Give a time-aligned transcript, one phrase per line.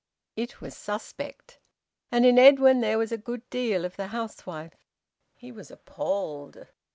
[0.35, 1.59] It was suspect.
[2.11, 4.87] And in Edwin there was a good deal of the housewife.
[5.35, 6.65] He was appalled.